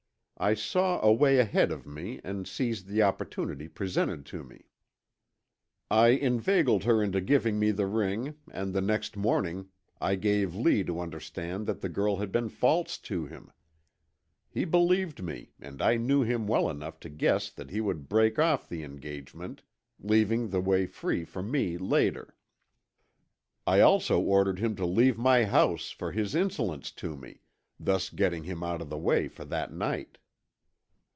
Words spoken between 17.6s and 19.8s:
he would break off the engagement,